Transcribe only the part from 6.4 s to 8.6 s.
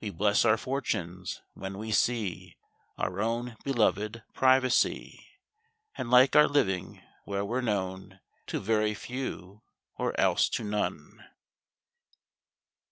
living, where we're known To